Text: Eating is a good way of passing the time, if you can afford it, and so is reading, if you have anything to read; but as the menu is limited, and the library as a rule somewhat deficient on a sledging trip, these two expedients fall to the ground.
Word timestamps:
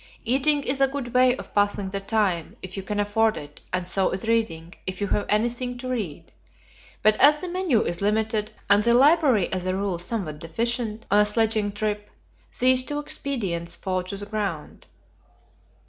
Eating 0.25 0.63
is 0.63 0.81
a 0.81 0.87
good 0.87 1.13
way 1.13 1.35
of 1.37 1.53
passing 1.53 1.91
the 1.91 1.99
time, 1.99 2.55
if 2.63 2.75
you 2.75 2.81
can 2.81 2.99
afford 2.99 3.37
it, 3.37 3.61
and 3.71 3.87
so 3.87 4.09
is 4.09 4.27
reading, 4.27 4.73
if 4.87 4.99
you 4.99 5.05
have 5.05 5.27
anything 5.29 5.77
to 5.77 5.87
read; 5.87 6.31
but 7.03 7.15
as 7.17 7.39
the 7.39 7.47
menu 7.47 7.81
is 7.83 8.01
limited, 8.01 8.49
and 8.67 8.83
the 8.83 8.95
library 8.95 9.53
as 9.53 9.67
a 9.67 9.75
rule 9.75 9.99
somewhat 9.99 10.39
deficient 10.39 11.05
on 11.11 11.19
a 11.19 11.25
sledging 11.27 11.71
trip, 11.71 12.09
these 12.59 12.83
two 12.83 12.97
expedients 12.97 13.75
fall 13.75 14.01
to 14.01 14.17
the 14.17 14.25
ground. 14.25 14.87